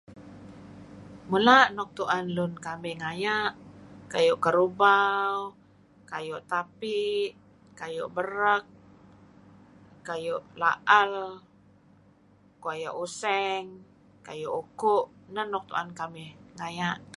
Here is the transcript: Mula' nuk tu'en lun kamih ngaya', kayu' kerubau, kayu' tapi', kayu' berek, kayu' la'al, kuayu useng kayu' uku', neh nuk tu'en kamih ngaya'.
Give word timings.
Mula' 1.29 1.65
nuk 1.75 1.89
tu'en 1.97 2.25
lun 2.37 2.53
kamih 2.65 2.95
ngaya', 3.01 3.55
kayu' 4.11 4.41
kerubau, 4.43 5.35
kayu' 6.11 6.45
tapi', 6.51 7.27
kayu' 7.79 8.13
berek, 8.15 8.63
kayu' 10.07 10.45
la'al, 10.61 11.13
kuayu 12.63 12.91
useng 13.05 13.65
kayu' 14.27 14.53
uku', 14.61 15.03
neh 15.33 15.47
nuk 15.51 15.63
tu'en 15.69 15.89
kamih 15.99 16.29
ngaya'. 16.59 16.97